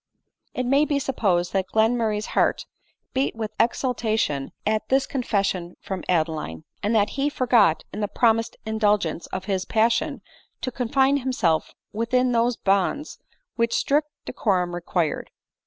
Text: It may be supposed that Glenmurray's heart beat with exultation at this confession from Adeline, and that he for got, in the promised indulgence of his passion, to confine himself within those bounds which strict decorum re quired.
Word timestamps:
It 0.55 0.65
may 0.65 0.83
be 0.83 0.97
supposed 0.97 1.53
that 1.53 1.67
Glenmurray's 1.69 2.25
heart 2.33 2.65
beat 3.13 3.35
with 3.35 3.51
exultation 3.59 4.51
at 4.65 4.89
this 4.89 5.05
confession 5.05 5.75
from 5.79 6.03
Adeline, 6.09 6.63
and 6.81 6.95
that 6.95 7.11
he 7.11 7.29
for 7.29 7.45
got, 7.45 7.83
in 7.93 7.99
the 8.01 8.07
promised 8.07 8.55
indulgence 8.65 9.27
of 9.27 9.45
his 9.45 9.63
passion, 9.63 10.23
to 10.61 10.71
confine 10.71 11.17
himself 11.17 11.75
within 11.93 12.31
those 12.31 12.57
bounds 12.57 13.19
which 13.57 13.75
strict 13.75 14.07
decorum 14.25 14.73
re 14.73 14.81
quired. 14.81 15.29